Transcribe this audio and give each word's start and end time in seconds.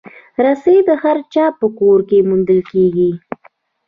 رسۍ 0.43 0.77
د 0.87 0.89
هر 1.03 1.17
چا 1.33 1.45
په 1.59 1.67
کور 1.79 1.99
کې 2.09 2.17
موندل 2.27 2.59
کېږي. 2.71 3.11